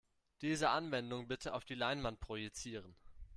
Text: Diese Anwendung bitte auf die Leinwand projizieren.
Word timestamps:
Diese 0.41 0.71
Anwendung 0.71 1.27
bitte 1.27 1.53
auf 1.53 1.63
die 1.63 1.75
Leinwand 1.75 2.19
projizieren. 2.19 2.95